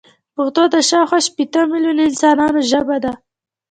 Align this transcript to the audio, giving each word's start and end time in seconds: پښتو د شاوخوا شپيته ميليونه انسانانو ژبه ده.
پښتو 0.35 0.63
د 0.73 0.75
شاوخوا 0.89 1.19
شپيته 1.27 1.61
ميليونه 1.71 2.01
انسانانو 2.09 2.59
ژبه 2.71 2.97
ده. 3.03 3.11